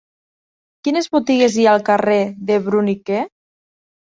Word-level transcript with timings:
Quines 0.87 1.09
botigues 1.17 1.57
hi 1.57 1.67
ha 1.67 1.75
al 1.77 1.85
carrer 1.91 2.17
de 2.49 2.59
Bruniquer? 2.71 3.21